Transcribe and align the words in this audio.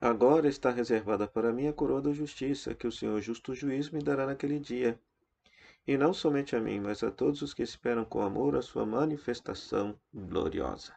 Agora 0.00 0.46
está 0.48 0.70
reservada 0.70 1.26
para 1.26 1.52
mim 1.52 1.66
a 1.66 1.72
coroa 1.72 2.00
da 2.00 2.12
justiça, 2.12 2.72
que 2.72 2.86
o 2.86 2.92
Senhor 2.92 3.20
justo 3.20 3.52
juiz 3.52 3.90
me 3.90 4.00
dará 4.00 4.26
naquele 4.26 4.60
dia. 4.60 5.00
E 5.84 5.96
não 5.96 6.14
somente 6.14 6.54
a 6.54 6.60
mim, 6.60 6.78
mas 6.78 7.02
a 7.02 7.10
todos 7.10 7.42
os 7.42 7.52
que 7.52 7.64
esperam 7.64 8.04
com 8.04 8.22
amor 8.22 8.54
a 8.54 8.62
sua 8.62 8.86
manifestação 8.86 9.98
gloriosa. 10.14 10.94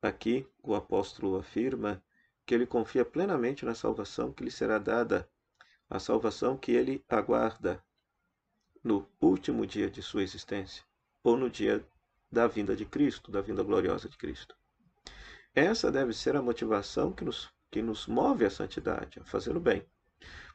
Aqui 0.00 0.46
o 0.62 0.74
apóstolo 0.74 1.36
afirma 1.36 2.02
que 2.46 2.54
ele 2.54 2.66
confia 2.66 3.04
plenamente 3.04 3.66
na 3.66 3.74
salvação 3.74 4.32
que 4.32 4.44
lhe 4.44 4.50
será 4.50 4.78
dada, 4.78 5.28
a 5.90 5.98
salvação 5.98 6.56
que 6.56 6.72
ele 6.72 7.04
aguarda 7.08 7.82
no 8.84 9.08
último 9.18 9.66
dia 9.66 9.88
de 9.88 10.02
sua 10.02 10.22
existência, 10.22 10.84
ou 11.22 11.38
no 11.38 11.48
dia 11.48 11.82
da 12.30 12.46
vinda 12.46 12.76
de 12.76 12.84
Cristo, 12.84 13.32
da 13.32 13.40
vinda 13.40 13.62
gloriosa 13.62 14.10
de 14.10 14.18
Cristo. 14.18 14.54
Essa 15.54 15.90
deve 15.90 16.12
ser 16.12 16.36
a 16.36 16.42
motivação 16.42 17.10
que 17.10 17.24
nos, 17.24 17.50
que 17.70 17.80
nos 17.80 18.06
move 18.06 18.44
à 18.44 18.50
santidade, 18.50 19.20
a 19.20 19.24
fazer 19.24 19.56
o 19.56 19.60
bem, 19.60 19.86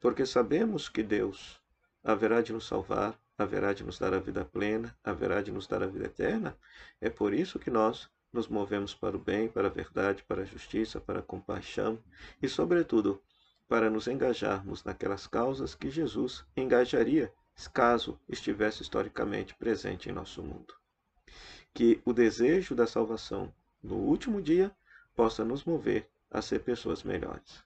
porque 0.00 0.26
sabemos 0.26 0.88
que 0.88 1.04
Deus 1.04 1.60
haverá 2.02 2.42
de 2.42 2.52
nos 2.52 2.66
salvar, 2.66 3.16
haverá 3.38 3.72
de 3.72 3.84
nos 3.84 3.98
dar 3.98 4.12
a 4.12 4.18
vida 4.18 4.44
plena, 4.44 4.96
haverá 5.04 5.40
de 5.40 5.52
nos 5.52 5.68
dar 5.68 5.82
a 5.82 5.86
vida 5.86 6.06
eterna. 6.06 6.56
É 7.00 7.08
por 7.08 7.32
isso 7.32 7.58
que 7.58 7.70
nós 7.70 8.10
nos 8.32 8.48
movemos 8.48 8.94
para 8.94 9.16
o 9.16 9.20
bem, 9.20 9.48
para 9.48 9.68
a 9.68 9.70
verdade, 9.70 10.24
para 10.24 10.42
a 10.42 10.44
justiça, 10.44 11.00
para 11.00 11.20
a 11.20 11.22
compaixão 11.22 11.98
e, 12.42 12.48
sobretudo, 12.48 13.22
para 13.68 13.90
nos 13.90 14.08
engajarmos 14.08 14.82
naquelas 14.84 15.26
causas 15.26 15.74
que 15.74 15.90
Jesus 15.90 16.44
engajaria 16.56 17.32
caso 17.66 18.20
estivesse 18.28 18.82
historicamente 18.82 19.54
presente 19.54 20.08
em 20.08 20.12
nosso 20.12 20.42
mundo. 20.42 20.74
Que 21.72 22.02
o 22.04 22.12
desejo 22.12 22.74
da 22.74 22.86
salvação 22.86 23.52
no 23.82 23.96
último 23.96 24.42
dia 24.42 24.70
possa 25.14 25.44
nos 25.44 25.64
mover 25.64 26.08
a 26.30 26.42
ser 26.42 26.60
pessoas 26.60 27.02
melhores. 27.02 27.64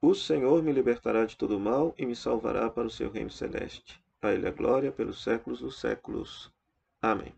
O 0.00 0.14
Senhor 0.14 0.62
me 0.62 0.72
libertará 0.72 1.24
de 1.24 1.36
todo 1.36 1.58
mal 1.58 1.94
e 1.96 2.04
me 2.04 2.14
salvará 2.14 2.68
para 2.70 2.86
o 2.86 2.90
seu 2.90 3.10
reino 3.10 3.30
celeste. 3.30 4.02
A 4.20 4.32
Ele 4.32 4.46
a 4.46 4.50
glória 4.50 4.92
pelos 4.92 5.22
séculos 5.22 5.60
dos 5.60 5.80
séculos. 5.80 6.52
Amém. 7.00 7.34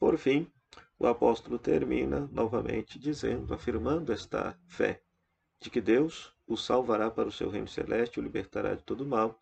Por 0.00 0.16
fim, 0.16 0.50
o 0.98 1.06
apóstolo 1.06 1.58
termina 1.58 2.26
novamente 2.32 2.98
dizendo, 2.98 3.52
afirmando 3.52 4.14
esta 4.14 4.58
fé, 4.66 5.02
de 5.60 5.68
que 5.68 5.78
Deus 5.78 6.34
o 6.46 6.56
salvará 6.56 7.10
para 7.10 7.28
o 7.28 7.32
seu 7.32 7.50
reino 7.50 7.68
celeste, 7.68 8.18
o 8.18 8.22
libertará 8.22 8.74
de 8.74 8.82
todo 8.82 9.04
mal 9.04 9.38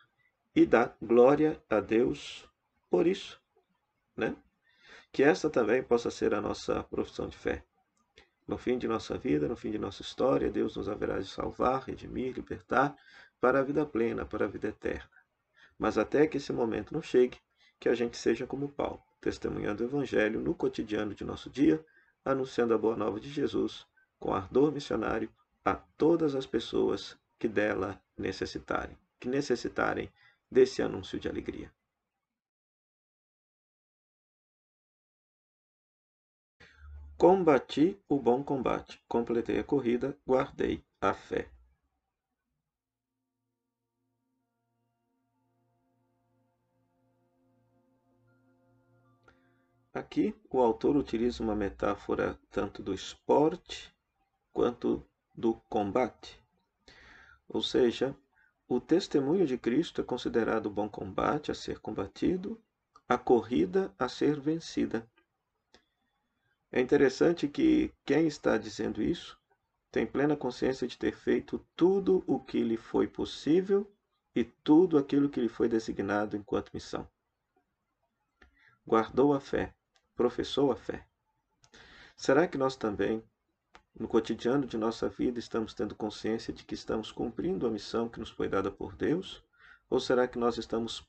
e 0.57 0.67
dá 0.67 0.93
glória 1.01 1.63
a 1.71 1.79
Deus 1.79 2.45
por 2.91 3.07
isso, 3.07 3.41
né? 4.17 4.35
Que 5.13 5.23
esta 5.23 5.49
também 5.49 5.81
possa 5.81 6.11
ser 6.11 6.35
a 6.35 6.41
nossa 6.41 6.83
profissão 6.83 7.29
de 7.29 7.37
fé. 7.37 7.65
No 8.45 8.59
fim 8.59 8.79
de 8.79 8.89
nossa 8.89 9.17
vida, 9.17 9.47
no 9.47 9.57
fim 9.57 9.71
de 9.71 9.79
nossa 9.79 10.03
história, 10.03 10.51
Deus 10.51 10.77
nos 10.77 10.89
haverá 10.89 11.21
de 11.21 11.29
salvar, 11.29 11.85
redimir, 11.85 12.35
libertar 12.35 12.97
para 13.41 13.61
a 13.61 13.63
vida 13.63 13.87
plena, 13.87 14.27
para 14.27 14.47
a 14.47 14.49
vida 14.49 14.69
eterna. 14.69 15.17
Mas 15.79 15.97
até 15.97 16.27
que 16.27 16.39
esse 16.39 16.53
momento 16.53 16.93
não 16.93 17.01
chegue, 17.01 17.39
que 17.79 17.89
a 17.89 17.95
gente 17.95 18.17
seja 18.17 18.45
como 18.45 18.69
Paulo, 18.69 19.03
testemunhando 19.21 19.83
o 19.83 19.87
Evangelho 19.87 20.41
no 20.41 20.55
cotidiano 20.55 21.15
de 21.15 21.25
nosso 21.25 21.51
dia, 21.51 21.85
anunciando 22.25 22.75
a 22.75 22.79
boa 22.79 22.97
nova 22.97 23.19
de 23.19 23.29
Jesus 23.29 23.87
com 24.19 24.35
ardor 24.35 24.73
missionário 24.73 25.31
a 25.65 25.75
todas 25.75 26.35
as 26.35 26.47
pessoas 26.47 27.17
que 27.39 27.49
dela 27.49 28.01
necessitarem, 28.17 28.97
que 29.21 29.29
necessitarem 29.29 30.11
desse 30.51 30.83
anúncio 30.83 31.19
de 31.19 31.29
alegria. 31.29 31.73
Combati 37.17 38.01
o 38.09 38.21
bom 38.21 38.45
combate, 38.45 39.03
completei 39.09 39.59
a 39.59 39.65
corrida, 39.65 40.17
guardei 40.25 40.85
a 41.01 41.13
fé. 41.13 41.51
Aqui 49.99 50.33
o 50.49 50.61
autor 50.61 50.97
utiliza 50.97 51.43
uma 51.43 51.57
metáfora 51.57 52.39
tanto 52.53 52.85
do 52.85 52.95
esporte 52.95 53.93
quanto 54.53 55.05
do 55.37 55.55
combate. 55.69 56.41
Ou 57.49 57.61
seja, 57.61 58.17
o 58.69 58.79
testemunho 58.79 59.45
de 59.45 59.59
Cristo 59.59 60.01
é 60.01 60.05
considerado 60.05 60.67
o 60.67 60.71
bom 60.71 60.89
combate 60.89 61.51
a 61.51 61.55
ser 61.55 61.81
combatido, 61.81 62.63
a 63.09 63.19
corrida 63.19 63.93
a 63.99 64.09
ser 64.09 64.39
vencida. 64.39 65.05
É 66.71 66.81
interessante 66.81 67.49
que 67.49 67.93
quem 68.05 68.29
está 68.29 68.57
dizendo 68.57 69.03
isso 69.03 69.37
tem 69.91 70.07
plena 70.07 70.37
consciência 70.37 70.87
de 70.87 70.97
ter 70.97 71.17
feito 71.17 71.59
tudo 71.75 72.23
o 72.25 72.39
que 72.39 72.63
lhe 72.63 72.77
foi 72.77 73.09
possível 73.09 73.85
e 74.33 74.45
tudo 74.45 74.97
aquilo 74.97 75.29
que 75.29 75.41
lhe 75.41 75.49
foi 75.49 75.69
designado 75.69 76.37
enquanto 76.37 76.71
missão. 76.73 77.05
Guardou 78.87 79.35
a 79.35 79.41
fé, 79.41 79.75
professou 80.19 80.73
a 80.73 80.77
fé. 80.77 81.07
Será 82.17 82.49
que 82.49 82.59
nós 82.59 82.75
também, 82.75 83.23
no 83.95 84.09
cotidiano 84.09 84.67
de 84.67 84.77
nossa 84.77 85.09
vida, 85.09 85.39
estamos 85.39 85.73
tendo 85.73 85.95
consciência 85.95 86.53
de 86.53 86.65
que 86.65 86.75
estamos 86.75 87.13
cumprindo 87.13 87.69
a 87.69 87.71
missão 87.71 88.09
que 88.09 88.19
nos 88.19 88.29
foi 88.29 88.49
dada 88.49 88.69
por 88.69 88.97
Deus? 88.97 89.45
Ou 89.89 90.01
será 90.01 90.27
que 90.27 90.37
nós 90.37 90.59
estamos 90.59 91.01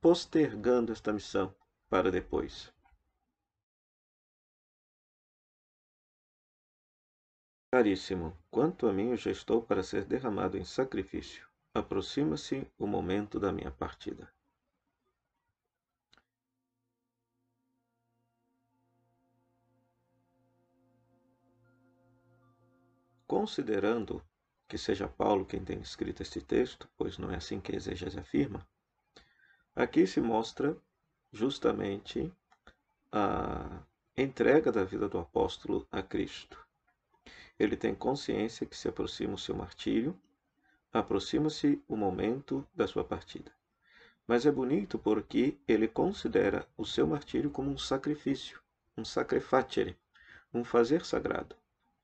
postergando 0.00 0.90
esta 0.90 1.12
missão 1.12 1.54
para 1.90 2.10
depois? 2.10 2.72
Caríssimo, 7.70 8.34
quanto 8.50 8.88
a 8.88 8.92
mim 8.92 9.10
eu 9.10 9.18
já 9.18 9.30
estou 9.30 9.60
para 9.60 9.82
ser 9.82 10.06
derramado 10.06 10.56
em 10.56 10.64
sacrifício. 10.64 11.46
Aproxima-se 11.74 12.66
o 12.78 12.86
momento 12.86 13.38
da 13.38 13.52
minha 13.52 13.70
partida. 13.70 14.34
Considerando 23.38 24.24
que 24.66 24.78
seja 24.78 25.06
Paulo 25.06 25.44
quem 25.44 25.62
tenha 25.62 25.82
escrito 25.82 26.22
este 26.22 26.40
texto, 26.40 26.88
pois 26.96 27.18
não 27.18 27.30
é 27.30 27.36
assim 27.36 27.60
que 27.60 27.76
exegese 27.76 28.18
afirma, 28.18 28.66
aqui 29.74 30.06
se 30.06 30.22
mostra 30.22 30.74
justamente 31.30 32.32
a 33.12 33.82
entrega 34.16 34.72
da 34.72 34.84
vida 34.84 35.06
do 35.06 35.18
apóstolo 35.18 35.86
a 35.92 36.00
Cristo. 36.00 36.58
Ele 37.58 37.76
tem 37.76 37.94
consciência 37.94 38.66
que 38.66 38.74
se 38.74 38.88
aproxima 38.88 39.34
o 39.34 39.38
seu 39.38 39.54
martírio, 39.54 40.18
aproxima-se 40.90 41.78
o 41.86 41.94
momento 41.94 42.66
da 42.74 42.86
sua 42.86 43.04
partida. 43.04 43.52
Mas 44.26 44.46
é 44.46 44.50
bonito 44.50 44.98
porque 44.98 45.58
ele 45.68 45.86
considera 45.86 46.66
o 46.74 46.86
seu 46.86 47.06
martírio 47.06 47.50
como 47.50 47.70
um 47.70 47.76
sacrifício, 47.76 48.62
um 48.96 49.04
sacrificere, 49.04 49.94
um 50.54 50.64
fazer 50.64 51.04
sagrado, 51.04 51.54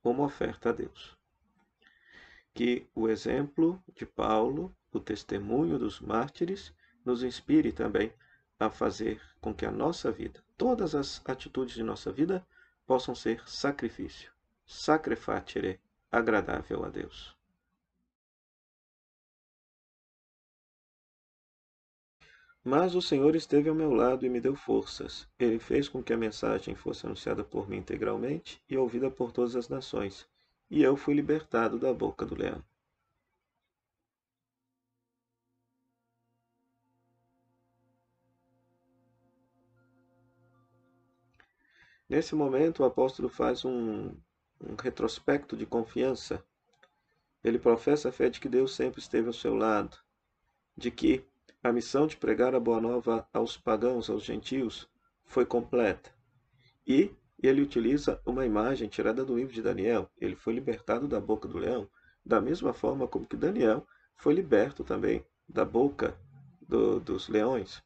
uma 0.04 0.25
oferta 0.25 0.69
a 0.69 0.72
Deus. 0.72 1.22
Que 2.55 2.87
o 2.95 3.09
exemplo 3.09 3.83
de 3.95 4.05
Paulo, 4.05 4.75
o 4.93 5.01
testemunho 5.01 5.79
dos 5.79 6.01
mártires, 6.01 6.73
nos 7.05 7.23
inspire 7.23 7.73
também 7.73 8.13
a 8.59 8.71
fazer 8.71 9.21
com 9.41 9.55
que 9.55 9.67
a 9.67 9.71
nossa 9.71 10.13
vida, 10.13 10.43
todas 10.57 10.95
as 10.95 11.21
atitudes 11.25 11.75
de 11.75 11.83
nossa 11.83 12.13
vida, 12.13 12.47
possam 12.87 13.15
ser 13.15 13.43
sacrifício 13.49 14.33
sacrificere 14.72 15.81
agradável 16.10 16.84
a 16.84 16.89
Deus. 16.89 17.37
Mas 22.65 22.95
o 22.95 23.03
Senhor 23.03 23.34
esteve 23.34 23.69
ao 23.69 23.75
meu 23.75 23.93
lado 23.93 24.25
e 24.25 24.28
me 24.28 24.41
deu 24.41 24.55
forças. 24.55 25.28
Ele 25.37 25.59
fez 25.59 25.89
com 25.89 26.01
que 26.01 26.13
a 26.13 26.16
mensagem 26.16 26.77
fosse 26.77 27.05
anunciada 27.05 27.43
por 27.43 27.69
mim 27.69 27.78
integralmente 27.78 28.63
e 28.69 28.77
ouvida 28.77 29.10
por 29.10 29.33
todas 29.33 29.57
as 29.57 29.69
nações, 29.69 30.28
e 30.72 30.83
eu 30.83 30.97
fui 30.97 31.15
libertado 31.15 31.78
da 31.78 31.92
boca 31.92 32.24
do 32.24 32.34
leão. 32.34 32.65
Nesse 42.09 42.34
momento, 42.34 42.83
o 42.83 42.86
apóstolo 42.86 43.28
faz 43.28 43.65
um 43.66 44.16
um 44.65 44.77
retrospecto 44.80 45.57
de 45.57 45.66
confiança. 45.66 46.42
Ele 47.42 47.59
professa 47.59 48.09
a 48.09 48.13
fé 48.13 48.30
de 48.30 48.41
que 48.41 48.48
Deus 48.48 48.74
sempre 48.74 49.01
esteve 49.01 49.27
ao 49.27 49.33
seu 49.33 49.54
lado, 49.54 49.98
de 50.77 50.91
que 50.91 51.27
a 51.63 51.72
missão 51.72 52.07
de 52.07 52.16
pregar 52.16 52.54
a 52.54 52.60
boa 52.60 52.80
nova 52.80 53.28
aos 53.33 53.57
pagãos, 53.57 54.09
aos 54.09 54.22
gentios, 54.22 54.89
foi 55.24 55.45
completa. 55.45 56.15
E 57.42 57.48
ele 57.48 57.60
utiliza 57.60 58.21
uma 58.24 58.47
imagem 58.47 58.89
tirada 58.89 59.24
do 59.24 59.36
livro 59.36 59.53
de 59.53 59.62
Daniel. 59.62 60.10
Ele 60.16 60.36
foi 60.36 60.53
libertado 60.53 61.09
da 61.09 61.21
boca 61.21 61.48
do 61.48 61.59
leão, 61.59 61.89
da 62.24 62.41
mesma 62.41 62.72
forma 62.72 63.09
como 63.09 63.27
que 63.27 63.36
Daniel 63.36 63.86
foi 64.15 64.33
liberto 64.33 64.84
também 64.84 65.24
da 65.48 65.65
boca 65.65 66.16
do, 66.60 67.00
dos 67.00 67.28
leões. 67.28 67.83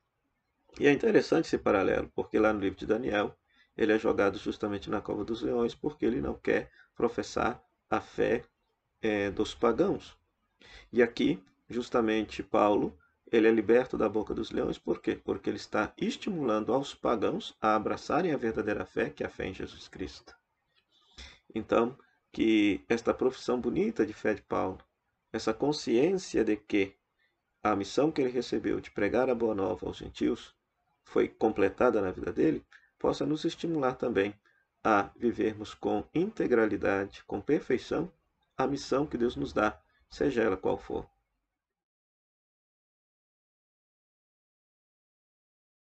E 0.78 0.86
é 0.86 0.92
interessante 0.92 1.46
esse 1.46 1.56
paralelo, 1.56 2.10
porque 2.14 2.38
lá 2.38 2.52
no 2.52 2.60
livro 2.60 2.78
de 2.78 2.86
Daniel, 2.86 3.34
ele 3.76 3.92
é 3.92 3.98
jogado 3.98 4.36
justamente 4.38 4.90
na 4.90 5.00
cova 5.00 5.24
dos 5.24 5.40
leões, 5.40 5.74
porque 5.74 6.04
ele 6.04 6.20
não 6.20 6.34
quer 6.34 6.70
professar 6.94 7.62
a 7.88 8.00
fé 8.00 8.44
é, 9.00 9.30
dos 9.30 9.54
pagãos. 9.54 10.16
E 10.92 11.02
aqui, 11.02 11.42
justamente, 11.68 12.42
Paulo, 12.42 12.96
ele 13.30 13.48
é 13.48 13.50
liberto 13.50 13.98
da 13.98 14.08
boca 14.08 14.32
dos 14.34 14.50
leões, 14.50 14.78
por 14.78 15.00
quê? 15.00 15.16
Porque 15.16 15.50
ele 15.50 15.56
está 15.56 15.92
estimulando 15.98 16.72
aos 16.72 16.94
pagãos 16.94 17.56
a 17.60 17.74
abraçarem 17.74 18.32
a 18.32 18.36
verdadeira 18.36 18.84
fé, 18.84 19.10
que 19.10 19.22
é 19.22 19.26
a 19.26 19.30
fé 19.30 19.46
em 19.46 19.54
Jesus 19.54 19.88
Cristo. 19.88 20.36
Então, 21.54 21.96
que 22.32 22.84
esta 22.88 23.14
profissão 23.14 23.60
bonita 23.60 24.04
de 24.04 24.12
fé 24.12 24.34
de 24.34 24.42
Paulo, 24.42 24.78
essa 25.32 25.52
consciência 25.54 26.44
de 26.44 26.56
que 26.56 26.94
a 27.62 27.74
missão 27.74 28.12
que 28.12 28.20
ele 28.20 28.30
recebeu 28.30 28.80
de 28.80 28.90
pregar 28.90 29.28
a 29.28 29.34
boa 29.34 29.54
nova 29.54 29.86
aos 29.86 29.96
gentios 29.96 30.54
foi 31.02 31.28
completada 31.28 32.00
na 32.00 32.10
vida 32.10 32.32
dele, 32.32 32.64
possa 32.98 33.26
nos 33.26 33.44
estimular 33.44 33.94
também 33.94 34.34
a 34.84 35.10
vivermos 35.16 35.74
com 35.74 36.04
integralidade, 36.14 37.24
com 37.26 37.40
perfeição, 37.40 38.12
a 38.56 38.66
missão 38.66 39.06
que 39.06 39.18
Deus 39.18 39.34
nos 39.34 39.52
dá, 39.52 39.80
seja 40.08 40.42
ela 40.42 40.56
qual 40.56 40.78
for. 40.78 41.15